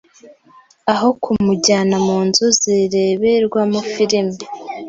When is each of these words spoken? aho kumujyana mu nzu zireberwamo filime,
aho 0.93 1.07
kumujyana 1.21 1.97
mu 2.05 2.17
nzu 2.27 2.45
zireberwamo 2.59 3.79
filime, 3.91 4.37